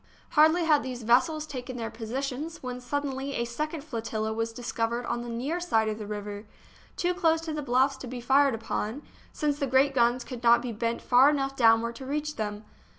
Hardly 0.31 0.65
had 0.65 0.81
these 0.81 1.03
vessels 1.03 1.45
taken 1.45 1.77
their 1.77 1.91
positions 1.91 2.63
when, 2.63 2.81
suddenly, 2.81 3.35
a 3.35 3.45
second 3.45 3.83
flotilla 3.83 4.33
was 4.33 4.51
discovered 4.51 5.05
on 5.05 5.21
the 5.21 5.29
near 5.29 5.59
side 5.59 5.87
of 5.89 5.99
the 5.99 6.07
river, 6.07 6.47
too 6.97 7.13
close 7.13 7.39
to 7.41 7.53
the 7.53 7.61
bluffs 7.61 7.97
to 7.97 8.07
be 8.07 8.19
fired 8.19 8.55
upon, 8.55 9.03
since 9.31 9.59
the 9.59 9.67
great 9.67 9.93
guns 9.93 10.23
could 10.23 10.41
not 10.41 10.59
be 10.63 10.71
bent 10.71 11.03
far 11.03 11.29
enough 11.29 11.55
downward 11.55 11.95
to 11.97 12.05
reach 12.07 12.35
them. 12.35 12.65